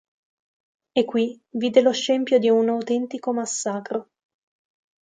E 0.99 1.05
qui 1.05 1.39
vide 1.51 1.81
lo 1.83 1.91
scempio 1.93 2.39
di 2.39 2.49
un 2.49 2.69
autentico 2.69 3.33
massacro. 3.33 4.09